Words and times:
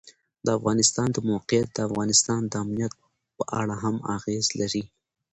د 0.45 0.47
افغانستان 0.57 1.07
د 1.13 1.17
موقعیت 1.31 1.67
د 1.73 1.79
افغانستان 1.89 2.39
د 2.47 2.53
امنیت 2.63 2.93
په 3.37 3.43
اړه 3.59 3.75
هم 3.83 3.95
اغېز 4.15 4.45
لري. 4.59 4.83